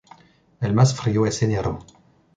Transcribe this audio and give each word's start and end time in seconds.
El 0.61 0.73
más 0.73 0.95
frío 0.95 1.27
es 1.27 1.43
enero. 1.43 1.77